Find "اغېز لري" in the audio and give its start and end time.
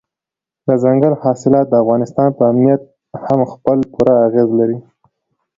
4.27-4.77